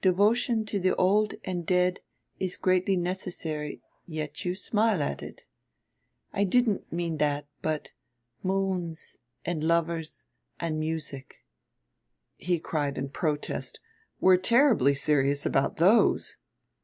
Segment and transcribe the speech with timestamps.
[0.00, 1.98] "Devotion to the old and dead
[2.38, 5.42] is greatly necessary yet you smile at it.
[6.32, 7.88] I didn't mean that, but
[8.44, 10.26] moons and lovers
[10.60, 11.44] and music."
[12.36, 13.80] He cried in protest,
[14.20, 16.36] "We're terribly serious about those!"